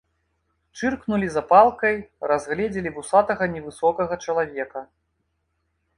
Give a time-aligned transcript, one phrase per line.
[0.79, 1.95] Чыркнулі запалкай,
[2.31, 4.79] разгледзелі вусатага невысокага чалавека.